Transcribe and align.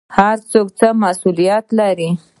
هر 0.17 0.37
څوک 0.51 0.67
څه 0.79 0.87
مسوولیت 1.01 1.65
لري؟ 1.79 2.09